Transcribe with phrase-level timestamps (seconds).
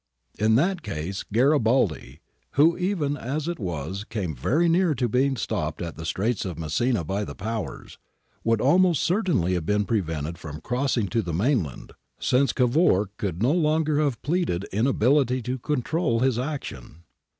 [0.39, 2.21] In that case Gari baldi,
[2.53, 6.57] who even as it was came very near to being stopped at the Straits of
[6.57, 7.99] Messina by the Powers,
[8.43, 13.43] would most cer tainly have been prevented from crossing to the mainland, since Cavour could
[13.43, 17.03] no longer have pleaded inability to control his action.